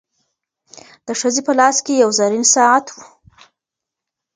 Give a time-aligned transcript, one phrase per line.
[1.05, 2.97] د ښځي په لاس کي یو زرین ساعت و.